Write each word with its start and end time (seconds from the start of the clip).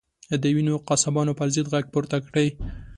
د 0.41 0.43
وینو 0.55 0.75
قصابانو 0.87 1.37
پر 1.39 1.47
ضد 1.55 1.67
غږ 1.73 1.85
پورته 1.93 2.17
کړئ. 2.27 2.47